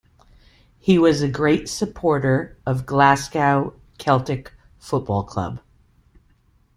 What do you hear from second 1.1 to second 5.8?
a great supporter of Glasgow Celtic Football Club.